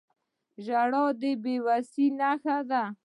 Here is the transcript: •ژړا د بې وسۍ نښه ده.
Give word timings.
•ژړا 0.65 1.03
د 1.21 1.23
بې 1.43 1.55
وسۍ 1.65 2.05
نښه 2.19 2.57
ده. 2.69 2.83